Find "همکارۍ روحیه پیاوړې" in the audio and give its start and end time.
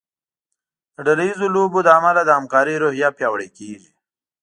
2.37-3.49